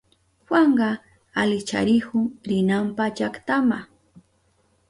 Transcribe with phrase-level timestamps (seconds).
[0.45, 0.89] Juanka
[1.39, 3.79] alicharihun rinanpa llaktama.